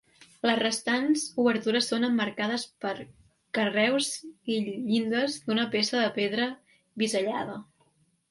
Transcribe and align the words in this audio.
Les 0.49 0.55
restants 0.59 1.23
obertures 1.41 1.89
són 1.91 2.05
emmarcades 2.07 2.63
per 2.85 2.93
carreus 3.57 4.09
i 4.55 4.57
llindes 4.69 5.37
d'una 5.49 5.67
peça 5.77 6.01
de 6.05 6.09
pedra 6.19 6.49
bisellada. 7.03 7.63